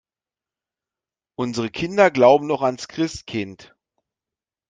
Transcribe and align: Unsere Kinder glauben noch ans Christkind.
Unsere 1.37 1.69
Kinder 1.69 2.09
glauben 2.09 2.47
noch 2.47 2.63
ans 2.63 2.87
Christkind. 2.87 3.75